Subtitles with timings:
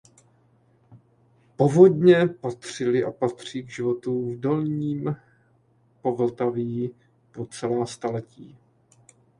[1.55, 5.15] Povodně patřily a patří k životu v Dolním
[6.01, 6.95] Povltaví
[7.31, 8.57] po celá staletí.